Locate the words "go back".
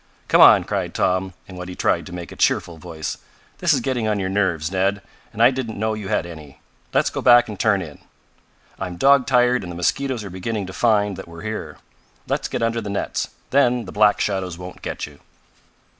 7.11-7.47